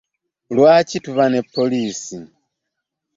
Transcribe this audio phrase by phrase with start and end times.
[0.55, 2.17] Lwaki tuba ne Poliisi?